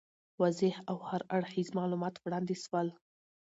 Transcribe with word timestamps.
واضح 0.41 0.75
او 0.89 0.97
هر 1.09 1.21
اړخیز 1.35 1.67
معلومات 1.77 2.15
وړاندي 2.17 2.55
سول. 2.63 2.87